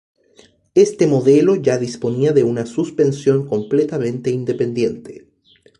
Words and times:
Este 0.73 1.05
modelo 1.05 1.57
ya 1.57 1.77
disponía 1.77 2.31
de 2.33 2.43
una 2.43 2.65
suspensión 2.65 3.45
completamente 3.47 4.31
independiente. 4.31 5.27